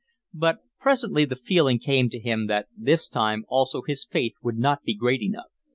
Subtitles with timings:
[0.33, 4.81] But presently the feeling came to him that this time also his faith would not
[4.81, 5.51] be great enough.